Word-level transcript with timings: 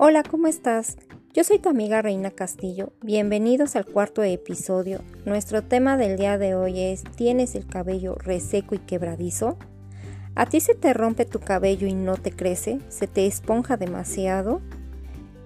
Hola, 0.00 0.22
¿cómo 0.22 0.46
estás? 0.46 0.96
Yo 1.34 1.42
soy 1.42 1.58
tu 1.58 1.68
amiga 1.68 2.00
Reina 2.02 2.30
Castillo. 2.30 2.92
Bienvenidos 3.02 3.74
al 3.74 3.84
cuarto 3.84 4.22
episodio. 4.22 5.00
Nuestro 5.24 5.64
tema 5.64 5.96
del 5.96 6.16
día 6.16 6.38
de 6.38 6.54
hoy 6.54 6.78
es 6.78 7.02
¿Tienes 7.02 7.56
el 7.56 7.66
cabello 7.66 8.14
reseco 8.14 8.76
y 8.76 8.78
quebradizo? 8.78 9.58
¿A 10.36 10.46
ti 10.46 10.60
se 10.60 10.76
te 10.76 10.94
rompe 10.94 11.24
tu 11.24 11.40
cabello 11.40 11.88
y 11.88 11.94
no 11.94 12.16
te 12.16 12.30
crece? 12.30 12.78
¿Se 12.88 13.08
te 13.08 13.26
esponja 13.26 13.76
demasiado? 13.76 14.60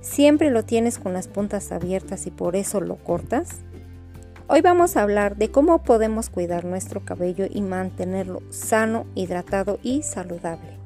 ¿Siempre 0.02 0.50
lo 0.50 0.66
tienes 0.66 0.98
con 0.98 1.14
las 1.14 1.29
puntas 1.29 1.73
abiertas 1.73 2.27
y 2.27 2.30
por 2.30 2.55
eso 2.55 2.82
lo 2.82 2.96
cortas? 2.96 3.62
Hoy 4.48 4.61
vamos 4.61 4.98
a 4.98 5.03
hablar 5.03 5.37
de 5.37 5.50
cómo 5.50 5.82
podemos 5.82 6.29
cuidar 6.29 6.66
nuestro 6.66 7.07
cabello 7.07 7.46
y 7.48 7.62
mantenerlo 7.62 8.43
sano, 8.50 9.07
hidratado 9.14 9.79
y 9.82 10.03
saludable. 10.03 10.82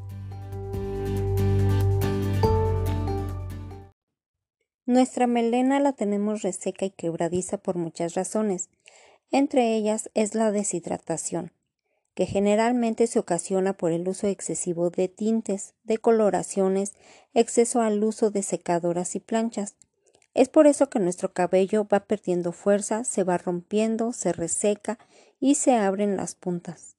Nuestra 4.86 5.26
melena 5.26 5.81
la 5.81 5.95
tenemos 5.95 6.43
reseca 6.43 6.86
y 6.86 6.90
quebradiza 6.90 7.58
por 7.58 7.75
muchas 7.75 8.14
razones. 8.14 8.71
Entre 9.32 9.75
ellas 9.75 10.11
es 10.14 10.36
la 10.36 10.53
deshidratación, 10.53 11.50
que 12.14 12.25
generalmente 12.25 13.09
se 13.09 13.18
ocasiona 13.18 13.72
por 13.72 13.90
el 13.90 14.07
uso 14.09 14.29
excesivo 14.29 14.90
de 14.90 15.09
tintes, 15.09 15.75
decoloraciones, 15.82 16.93
exceso 17.35 17.81
al 17.81 18.04
uso 18.04 18.31
de 18.31 18.45
secadoras 18.45 19.17
y 19.17 19.21
planchas. 19.21 19.75
Es 20.35 20.49
por 20.49 20.68
eso 20.68 20.89
que 20.89 21.00
nuestro 21.00 21.32
cabello 21.32 21.89
va 21.93 22.07
perdiendo 22.07 22.53
fuerza, 22.53 23.03
se 23.03 23.25
va 23.25 23.39
rompiendo, 23.39 24.12
se 24.12 24.32
reseca 24.32 25.00
y 25.40 25.57
se 25.57 25.75
abren 25.75 26.17
las 26.17 26.37
puntas. 26.37 26.95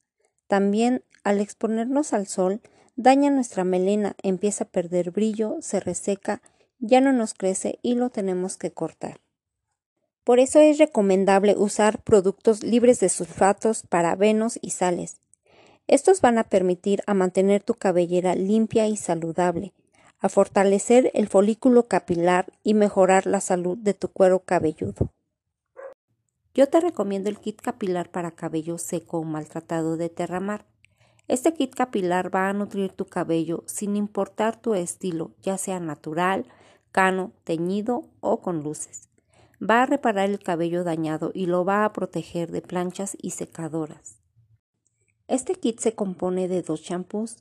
También, 0.48 1.06
al 1.24 1.40
exponernos 1.40 2.12
al 2.12 2.28
sol, 2.28 2.60
daña 2.98 3.30
nuestra 3.30 3.64
melena, 3.64 4.18
empieza 4.24 4.66
a 4.66 4.70
perder 4.70 5.12
brillo, 5.12 5.56
se 5.62 5.80
reseca 5.80 6.42
ya 6.80 7.02
no 7.02 7.14
nos 7.14 7.34
crece 7.34 7.80
y 7.82 7.96
lo 7.96 8.10
tenemos 8.10 8.58
que 8.58 8.72
cortar. 8.72 9.20
Por 10.24 10.40
eso 10.40 10.60
es 10.60 10.78
recomendable 10.78 11.56
usar 11.58 12.02
productos 12.04 12.64
libres 12.64 13.00
de 13.00 13.10
sulfatos, 13.10 13.84
parabenos 13.88 14.60
y 14.62 14.72
sales. 14.72 15.22
Estos 15.88 16.20
van 16.20 16.38
a 16.38 16.44
permitir 16.44 17.02
a 17.08 17.14
mantener 17.14 17.64
tu 17.64 17.74
cabellera 17.74 18.36
limpia 18.36 18.88
y 18.88 18.98
saludable, 18.98 19.74
a 20.20 20.28
fortalecer 20.28 21.12
el 21.14 21.30
folículo 21.30 21.88
capilar 21.88 22.52
y 22.62 22.74
mejorar 22.74 23.26
la 23.26 23.40
salud 23.40 23.78
de 23.78 23.94
tu 23.94 24.10
cuero 24.10 24.40
cabelludo. 24.40 25.14
Yo 26.54 26.68
te 26.68 26.82
recomiendo 26.82 27.30
el 27.30 27.40
kit 27.40 27.62
capilar 27.62 28.10
para 28.10 28.32
cabello 28.32 28.78
seco 28.80 29.20
o 29.20 29.24
maltratado 29.24 29.96
de 29.96 30.10
Terramar. 30.10 30.66
Este 31.28 31.54
kit 31.54 31.74
capilar 31.74 32.34
va 32.34 32.50
a 32.50 32.54
nutrir 32.54 32.92
tu 32.92 33.06
cabello 33.06 33.64
sin 33.68 33.96
importar 33.96 34.60
tu 34.60 34.74
estilo, 34.74 35.32
ya 35.42 35.58
sea 35.58 35.80
natural, 35.80 36.46
teñido 37.44 38.10
o 38.22 38.42
con 38.42 38.64
luces. 38.64 39.10
Va 39.62 39.84
a 39.84 39.86
reparar 39.86 40.30
el 40.30 40.40
cabello 40.40 40.84
dañado 40.84 41.32
y 41.34 41.46
lo 41.46 41.64
va 41.64 41.86
a 41.86 41.94
proteger 41.94 42.52
de 42.52 42.62
planchas 42.62 43.16
y 43.22 43.32
secadoras. 43.32 44.18
Este 45.28 45.54
kit 45.54 45.80
se 45.80 45.94
compone 45.94 46.48
de 46.48 46.64
dos 46.64 46.82
champús, 46.82 47.38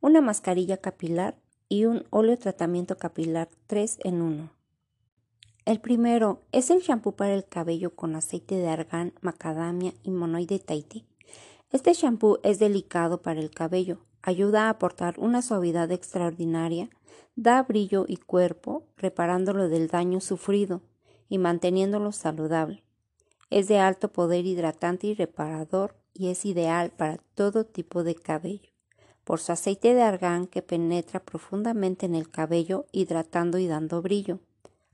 una 0.00 0.20
mascarilla 0.20 0.78
capilar 0.78 1.36
y 1.68 1.84
un 1.84 2.04
óleo 2.10 2.36
tratamiento 2.36 2.96
capilar 2.96 3.48
3 3.68 3.98
en 4.02 4.22
1. 4.22 4.50
El 5.66 5.80
primero 5.80 6.42
es 6.50 6.70
el 6.70 6.82
champú 6.82 7.14
para 7.14 7.34
el 7.34 7.44
cabello 7.44 7.94
con 7.94 8.16
aceite 8.16 8.56
de 8.56 8.68
argán, 8.68 9.12
macadamia 9.20 9.92
y 10.02 10.10
monoide 10.10 10.58
Tahiti. 10.58 11.06
Este 11.70 11.92
champú 11.92 12.38
es 12.42 12.58
delicado 12.58 13.22
para 13.22 13.38
el 13.38 13.50
cabello, 13.50 13.98
ayuda 14.22 14.66
a 14.66 14.70
aportar 14.70 15.14
una 15.18 15.42
suavidad 15.42 15.92
extraordinaria, 15.92 16.88
da 17.34 17.62
brillo 17.62 18.04
y 18.08 18.16
cuerpo, 18.16 18.84
reparándolo 18.96 19.68
del 19.68 19.88
daño 19.88 20.20
sufrido 20.20 20.82
y 21.28 21.38
manteniéndolo 21.38 22.12
saludable. 22.12 22.82
Es 23.50 23.68
de 23.68 23.78
alto 23.78 24.12
poder 24.12 24.46
hidratante 24.46 25.06
y 25.06 25.14
reparador 25.14 25.94
y 26.14 26.28
es 26.28 26.44
ideal 26.44 26.90
para 26.90 27.18
todo 27.34 27.64
tipo 27.64 28.04
de 28.04 28.14
cabello, 28.14 28.70
por 29.24 29.40
su 29.40 29.52
aceite 29.52 29.94
de 29.94 30.02
argán 30.02 30.46
que 30.46 30.62
penetra 30.62 31.20
profundamente 31.20 32.06
en 32.06 32.14
el 32.14 32.30
cabello, 32.30 32.86
hidratando 32.92 33.58
y 33.58 33.66
dando 33.66 34.02
brillo, 34.02 34.40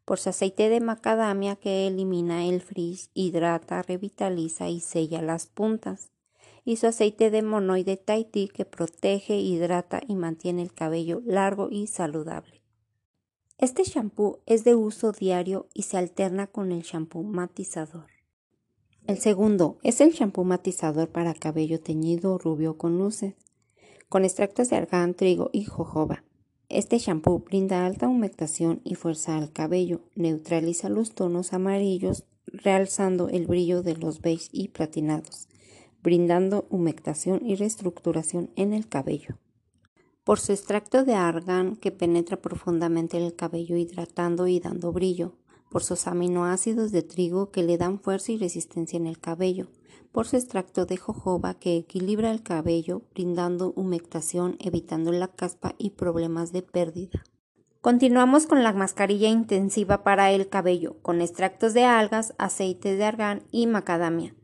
por 0.04 0.18
su 0.18 0.30
aceite 0.30 0.68
de 0.68 0.80
macadamia 0.80 1.56
que 1.56 1.86
elimina 1.86 2.44
el 2.46 2.60
frizz, 2.60 3.10
hidrata, 3.14 3.82
revitaliza 3.82 4.68
y 4.68 4.80
sella 4.80 5.22
las 5.22 5.46
puntas, 5.46 6.11
y 6.64 6.76
su 6.76 6.86
aceite 6.86 7.30
de 7.30 7.42
monoide 7.42 7.96
Tahiti 7.96 8.48
que 8.48 8.64
protege, 8.64 9.36
hidrata 9.36 10.00
y 10.06 10.14
mantiene 10.14 10.62
el 10.62 10.72
cabello 10.72 11.20
largo 11.24 11.68
y 11.70 11.86
saludable. 11.86 12.62
Este 13.58 13.84
shampoo 13.84 14.40
es 14.46 14.64
de 14.64 14.74
uso 14.74 15.12
diario 15.12 15.68
y 15.72 15.82
se 15.82 15.96
alterna 15.96 16.46
con 16.46 16.72
el 16.72 16.82
shampoo 16.82 17.22
matizador. 17.22 18.06
El 19.06 19.18
segundo 19.18 19.78
es 19.82 20.00
el 20.00 20.12
shampoo 20.12 20.44
matizador 20.44 21.08
para 21.08 21.34
cabello 21.34 21.80
teñido 21.80 22.38
rubio 22.38 22.76
con 22.78 22.98
luces, 22.98 23.34
con 24.08 24.24
extractos 24.24 24.70
de 24.70 24.76
argán, 24.76 25.14
trigo 25.14 25.50
y 25.52 25.64
jojoba. 25.64 26.24
Este 26.68 26.98
shampoo 26.98 27.40
brinda 27.40 27.84
alta 27.84 28.08
humectación 28.08 28.80
y 28.84 28.94
fuerza 28.94 29.36
al 29.36 29.52
cabello, 29.52 30.00
neutraliza 30.14 30.88
los 30.88 31.14
tonos 31.14 31.52
amarillos, 31.52 32.24
realzando 32.46 33.28
el 33.28 33.46
brillo 33.46 33.82
de 33.82 33.96
los 33.96 34.20
beige 34.20 34.48
y 34.52 34.68
platinados, 34.68 35.48
brindando 36.02 36.66
humectación 36.70 37.40
y 37.44 37.54
reestructuración 37.54 38.50
en 38.56 38.72
el 38.72 38.88
cabello. 38.88 39.38
Por 40.24 40.38
su 40.38 40.52
extracto 40.52 41.04
de 41.04 41.14
argán 41.14 41.76
que 41.76 41.90
penetra 41.90 42.36
profundamente 42.36 43.16
en 43.16 43.24
el 43.24 43.34
cabello 43.34 43.76
hidratando 43.76 44.46
y 44.46 44.60
dando 44.60 44.92
brillo, 44.92 45.36
por 45.70 45.82
sus 45.82 46.06
aminoácidos 46.06 46.92
de 46.92 47.02
trigo 47.02 47.50
que 47.50 47.62
le 47.62 47.78
dan 47.78 47.98
fuerza 47.98 48.32
y 48.32 48.38
resistencia 48.38 48.96
en 48.96 49.06
el 49.06 49.18
cabello, 49.18 49.68
por 50.12 50.26
su 50.26 50.36
extracto 50.36 50.84
de 50.84 50.98
jojoba 50.98 51.54
que 51.54 51.76
equilibra 51.76 52.30
el 52.30 52.42
cabello 52.42 53.02
brindando 53.14 53.72
humectación, 53.74 54.56
evitando 54.60 55.10
la 55.10 55.28
caspa 55.28 55.74
y 55.78 55.90
problemas 55.90 56.52
de 56.52 56.62
pérdida. 56.62 57.24
Continuamos 57.80 58.46
con 58.46 58.62
la 58.62 58.72
mascarilla 58.72 59.28
intensiva 59.28 60.04
para 60.04 60.30
el 60.30 60.48
cabello, 60.48 60.98
con 61.02 61.20
extractos 61.20 61.74
de 61.74 61.84
algas, 61.84 62.34
aceite 62.38 62.94
de 62.94 63.04
argán 63.04 63.42
y 63.50 63.66
macadamia. 63.66 64.36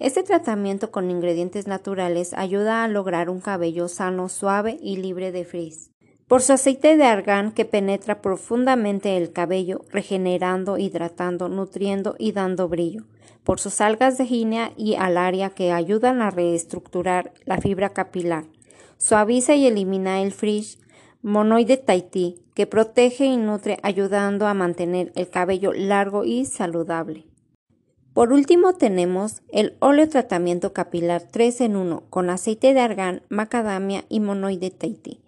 Este 0.00 0.24
tratamiento 0.24 0.90
con 0.90 1.10
ingredientes 1.10 1.68
naturales 1.68 2.34
ayuda 2.34 2.82
a 2.82 2.88
lograr 2.88 3.30
un 3.30 3.40
cabello 3.40 3.86
sano, 3.86 4.28
suave 4.28 4.76
y 4.82 4.96
libre 4.96 5.30
de 5.30 5.44
frizz. 5.44 5.90
Por 6.26 6.42
su 6.42 6.52
aceite 6.52 6.96
de 6.96 7.04
argán 7.04 7.52
que 7.52 7.64
penetra 7.64 8.20
profundamente 8.20 9.16
el 9.16 9.32
cabello, 9.32 9.84
regenerando, 9.90 10.78
hidratando, 10.78 11.48
nutriendo 11.48 12.16
y 12.18 12.32
dando 12.32 12.68
brillo. 12.68 13.04
Por 13.44 13.60
sus 13.60 13.80
algas 13.80 14.18
de 14.18 14.26
ginea 14.26 14.72
y 14.76 14.94
alaria 14.94 15.50
que 15.50 15.70
ayudan 15.70 16.22
a 16.22 16.30
reestructurar 16.30 17.32
la 17.44 17.58
fibra 17.58 17.90
capilar. 17.90 18.46
Suaviza 18.98 19.54
y 19.54 19.66
elimina 19.66 20.22
el 20.22 20.32
frizz. 20.32 20.78
Monoide 21.22 21.76
Tahiti 21.76 22.40
que 22.54 22.66
protege 22.66 23.26
y 23.26 23.36
nutre 23.36 23.78
ayudando 23.82 24.46
a 24.46 24.54
mantener 24.54 25.12
el 25.14 25.28
cabello 25.28 25.72
largo 25.72 26.24
y 26.24 26.46
saludable. 26.46 27.26
Por 28.14 28.32
último 28.32 28.74
tenemos 28.74 29.42
el 29.50 29.74
óleo 29.80 30.08
tratamiento 30.08 30.72
capilar 30.72 31.22
3 31.22 31.62
en 31.62 31.76
1 31.76 32.04
con 32.10 32.30
aceite 32.30 32.72
de 32.72 32.78
argán, 32.78 33.22
macadamia 33.28 34.04
y 34.08 34.20
monoide 34.20 34.70
Tahiti. 34.70 35.20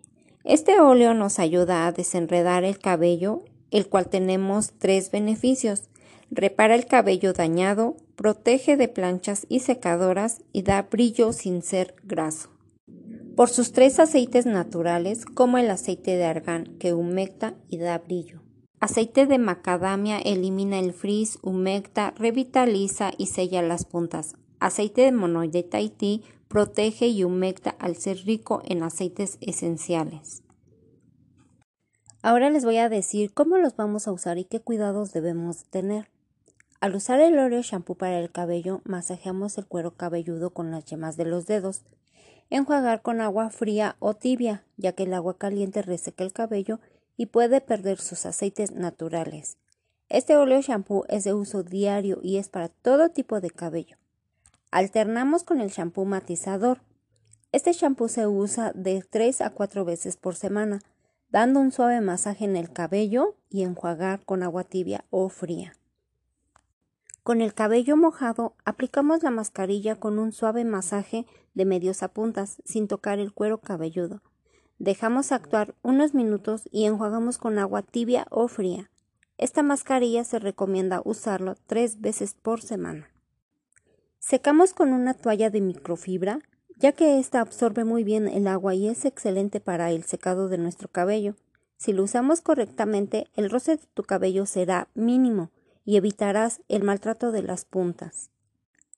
Este 0.44 0.80
óleo 0.80 1.12
nos 1.12 1.41
ayuda 1.41 1.88
a 1.88 1.92
desenredar 1.92 2.62
el 2.62 2.78
cabello, 2.78 3.42
el 3.72 3.88
cual 3.88 4.08
tenemos 4.08 4.70
tres 4.78 5.10
beneficios. 5.10 5.88
Repara 6.30 6.76
el 6.76 6.86
cabello 6.86 7.32
dañado, 7.32 7.97
protege 8.14 8.76
de 8.76 8.86
planchas 8.86 9.47
y 9.48 9.60
secadoras 9.60 10.42
y 10.53 10.62
da 10.62 10.82
brillo 10.82 11.32
sin 11.32 11.62
ser 11.62 11.97
graso. 12.04 12.50
Por 13.34 13.48
sus 13.48 13.72
tres 13.72 13.98
aceites 13.98 14.47
naturales, 14.47 15.24
como 15.24 15.59
el 15.59 15.71
aceite 15.71 16.16
de 16.16 16.24
argán 16.24 16.77
que 16.78 16.94
humecta 16.94 17.54
y 17.68 17.78
da 17.78 17.98
brillo. 17.98 18.46
Aceite 18.78 19.26
de 19.26 19.38
macadamia 19.38 20.18
elimina 20.18 20.78
el 20.78 20.92
frizz, 20.92 21.38
humecta, 21.42 22.12
revitaliza 22.16 23.10
y 23.16 23.26
sella 23.26 23.62
las 23.62 23.86
puntas. 23.86 24.34
Aceite 24.60 25.02
de 25.02 25.12
monoide 25.12 25.62
Tahiti 25.62 26.22
protege 26.48 27.08
y 27.08 27.24
humecta 27.24 27.70
al 27.70 27.96
ser 27.96 28.18
rico 28.24 28.62
en 28.64 28.82
aceites 28.82 29.38
esenciales. 29.40 30.42
Ahora 32.22 32.50
les 32.50 32.64
voy 32.64 32.76
a 32.76 32.88
decir 32.88 33.32
cómo 33.32 33.56
los 33.56 33.76
vamos 33.76 34.06
a 34.08 34.12
usar 34.12 34.36
y 34.36 34.44
qué 34.44 34.60
cuidados 34.60 35.12
debemos 35.12 35.64
tener. 35.64 36.10
Al 36.80 36.94
usar 36.94 37.20
el 37.20 37.38
óleo 37.38 37.62
shampoo 37.62 37.94
para 37.94 38.18
el 38.18 38.30
cabello, 38.30 38.82
masajeamos 38.84 39.56
el 39.56 39.66
cuero 39.66 39.92
cabelludo 39.96 40.50
con 40.50 40.70
las 40.70 40.84
yemas 40.84 41.16
de 41.16 41.24
los 41.24 41.46
dedos. 41.46 41.82
Enjuagar 42.50 43.00
con 43.00 43.20
agua 43.20 43.50
fría 43.50 43.96
o 44.00 44.14
tibia, 44.14 44.64
ya 44.76 44.92
que 44.92 45.04
el 45.04 45.14
agua 45.14 45.38
caliente 45.38 45.82
reseca 45.82 46.22
el 46.22 46.32
cabello 46.32 46.78
y 47.16 47.27
puede 47.27 47.60
perder 47.60 47.98
sus 47.98 48.27
aceites 48.27 48.72
naturales. 48.72 49.59
Este 50.09 50.36
óleo 50.36 50.60
shampoo 50.60 51.04
es 51.09 51.24
de 51.24 51.34
uso 51.34 51.63
diario 51.63 52.21
y 52.22 52.36
es 52.36 52.48
para 52.48 52.68
todo 52.68 53.10
tipo 53.10 53.41
de 53.41 53.51
cabello. 53.51 53.97
Alternamos 54.71 55.42
con 55.42 55.60
el 55.60 55.71
shampoo 55.71 56.04
matizador. 56.04 56.80
Este 57.53 57.72
shampoo 57.72 58.09
se 58.09 58.27
usa 58.27 58.72
de 58.74 59.03
3 59.09 59.41
a 59.41 59.51
4 59.51 59.84
veces 59.84 60.16
por 60.16 60.36
semana. 60.36 60.80
dando 61.28 61.60
un 61.60 61.72
suave 61.72 62.01
masaje 62.01 62.45
en 62.45 62.57
el 62.57 62.72
cabello 62.72 63.34
y 63.51 63.62
enjuagar 63.62 64.24
con 64.24 64.42
agua 64.42 64.65
tibia 64.65 65.04
o 65.10 65.28
fría. 65.28 65.74
Con 67.22 67.41
el 67.41 67.53
cabello 67.53 67.97
mojado, 67.97 68.54
aplicamos 68.65 69.24
la 69.24 69.30
mascarilla 69.30 69.97
con 69.97 70.19
un 70.19 70.33
suave 70.33 70.65
masaje 70.65 71.27
de 71.54 71.65
medios 71.65 72.04
a 72.04 72.09
puntas, 72.09 72.62
sin 72.65 72.86
tocar 72.86 73.19
el 73.19 73.33
cuero 73.33 73.59
cabelludo. 73.59 74.22
Dejamos 74.78 75.32
actuar 75.32 75.74
unos 75.82 76.12
minutos 76.12 76.68
y 76.70 76.84
enjuagamos 76.84 77.38
con 77.38 77.58
agua 77.58 77.82
tibia 77.82 78.26
o 78.30 78.46
fría. 78.48 78.90
Esta 79.38 79.62
mascarilla 79.62 80.24
se 80.24 80.38
recomienda 80.38 81.02
usarlo 81.04 81.56
tres 81.66 82.00
veces 82.00 82.34
por 82.34 82.60
semana. 82.60 83.08
Secamos 84.18 84.74
con 84.74 84.92
una 84.92 85.14
toalla 85.14 85.50
de 85.50 85.60
microfibra, 85.60 86.40
ya 86.78 86.92
que 86.92 87.18
ésta 87.18 87.40
absorbe 87.40 87.84
muy 87.84 88.04
bien 88.04 88.28
el 88.28 88.46
agua 88.46 88.74
y 88.74 88.88
es 88.88 89.04
excelente 89.04 89.60
para 89.60 89.90
el 89.92 90.04
secado 90.04 90.48
de 90.48 90.58
nuestro 90.58 90.88
cabello. 90.88 91.36
Si 91.78 91.92
lo 91.92 92.02
usamos 92.02 92.40
correctamente, 92.40 93.28
el 93.34 93.50
roce 93.50 93.76
de 93.76 93.86
tu 93.94 94.02
cabello 94.02 94.46
será 94.46 94.88
mínimo 94.94 95.50
y 95.84 95.96
evitarás 95.96 96.60
el 96.68 96.82
maltrato 96.82 97.32
de 97.32 97.42
las 97.42 97.64
puntas. 97.64 98.30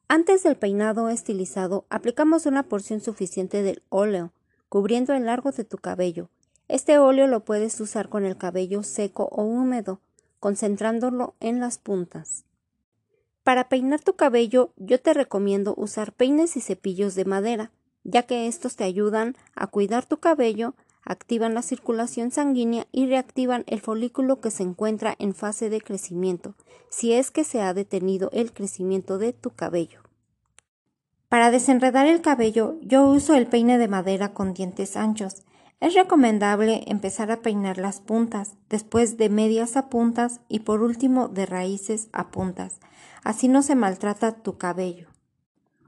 Antes 0.08 0.42
del 0.42 0.56
peinado 0.56 1.08
estilizado, 1.08 1.84
aplicamos 1.90 2.46
una 2.46 2.62
porción 2.62 3.00
suficiente 3.00 3.62
del 3.62 3.82
óleo, 3.90 4.32
cubriendo 4.68 5.14
el 5.14 5.26
largo 5.26 5.52
de 5.52 5.64
tu 5.64 5.78
cabello. 5.78 6.30
Este 6.68 6.98
óleo 6.98 7.26
lo 7.26 7.44
puedes 7.44 7.80
usar 7.80 8.08
con 8.08 8.24
el 8.24 8.36
cabello 8.36 8.82
seco 8.82 9.28
o 9.32 9.42
húmedo, 9.42 10.00
concentrándolo 10.40 11.34
en 11.40 11.60
las 11.60 11.78
puntas. 11.78 12.44
Para 13.42 13.70
peinar 13.70 14.00
tu 14.00 14.14
cabello, 14.14 14.72
yo 14.76 15.00
te 15.00 15.14
recomiendo 15.14 15.74
usar 15.76 16.12
peines 16.12 16.56
y 16.56 16.60
cepillos 16.60 17.14
de 17.14 17.24
madera, 17.24 17.72
ya 18.04 18.24
que 18.24 18.46
estos 18.46 18.76
te 18.76 18.84
ayudan 18.84 19.36
a 19.54 19.66
cuidar 19.68 20.04
tu 20.04 20.18
cabello, 20.18 20.74
activan 21.02 21.54
la 21.54 21.62
circulación 21.62 22.30
sanguínea 22.30 22.86
y 22.92 23.06
reactivan 23.06 23.64
el 23.66 23.80
folículo 23.80 24.40
que 24.42 24.50
se 24.50 24.62
encuentra 24.62 25.16
en 25.18 25.34
fase 25.34 25.70
de 25.70 25.80
crecimiento, 25.80 26.54
si 26.90 27.14
es 27.14 27.30
que 27.30 27.44
se 27.44 27.62
ha 27.62 27.72
detenido 27.72 28.28
el 28.34 28.52
crecimiento 28.52 29.16
de 29.16 29.32
tu 29.32 29.50
cabello. 29.50 30.02
Para 31.48 31.60
desenredar 31.60 32.06
el 32.06 32.20
cabello, 32.20 32.76
yo 32.82 33.06
uso 33.06 33.34
el 33.34 33.46
peine 33.46 33.78
de 33.78 33.88
madera 33.88 34.34
con 34.34 34.52
dientes 34.52 34.98
anchos. 34.98 35.46
Es 35.80 35.94
recomendable 35.94 36.84
empezar 36.88 37.30
a 37.30 37.40
peinar 37.40 37.78
las 37.78 38.02
puntas, 38.02 38.52
después 38.68 39.16
de 39.16 39.30
medias 39.30 39.74
a 39.78 39.88
puntas 39.88 40.42
y 40.50 40.58
por 40.58 40.82
último 40.82 41.28
de 41.28 41.46
raíces 41.46 42.10
a 42.12 42.30
puntas. 42.30 42.80
Así 43.24 43.48
no 43.48 43.62
se 43.62 43.76
maltrata 43.76 44.32
tu 44.42 44.58
cabello. 44.58 45.08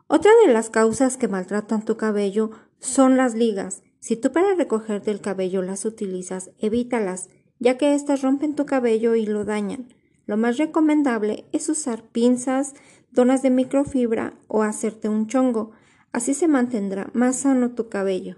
Otra 0.06 0.30
de 0.46 0.50
las 0.50 0.70
causas 0.70 1.18
que 1.18 1.28
maltratan 1.28 1.84
tu 1.84 1.98
cabello 1.98 2.52
son 2.78 3.18
las 3.18 3.34
ligas. 3.34 3.82
Si 3.98 4.16
tú 4.16 4.32
para 4.32 4.54
recogerte 4.54 5.10
el 5.10 5.20
cabello 5.20 5.60
las 5.60 5.84
utilizas, 5.84 6.52
evítalas, 6.58 7.28
ya 7.58 7.76
que 7.76 7.94
éstas 7.94 8.22
rompen 8.22 8.54
tu 8.54 8.64
cabello 8.64 9.14
y 9.14 9.26
lo 9.26 9.44
dañan. 9.44 9.92
Lo 10.24 10.38
más 10.38 10.56
recomendable 10.56 11.44
es 11.52 11.68
usar 11.68 12.02
pinzas, 12.04 12.74
donas 13.12 13.42
de 13.42 13.50
microfibra 13.50 14.34
o 14.48 14.62
hacerte 14.62 15.08
un 15.08 15.26
chongo. 15.26 15.72
Así 16.12 16.34
se 16.34 16.48
mantendrá 16.48 17.10
más 17.12 17.36
sano 17.36 17.70
tu 17.70 17.88
cabello. 17.88 18.36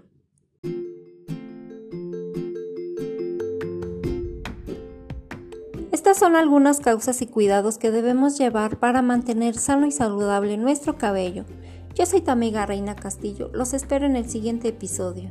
Estas 5.91 6.17
son 6.17 6.35
algunas 6.35 6.79
causas 6.79 7.21
y 7.21 7.27
cuidados 7.27 7.77
que 7.77 7.89
debemos 7.89 8.37
llevar 8.37 8.77
para 8.77 9.01
mantener 9.01 9.55
sano 9.55 9.87
y 9.87 9.91
saludable 9.91 10.57
nuestro 10.57 10.97
cabello. 10.97 11.45
Yo 11.95 12.05
soy 12.05 12.21
tu 12.21 12.31
amiga 12.31 12.65
Reina 12.65 12.95
Castillo. 12.95 13.49
Los 13.53 13.73
espero 13.73 14.05
en 14.05 14.15
el 14.15 14.29
siguiente 14.29 14.67
episodio. 14.67 15.29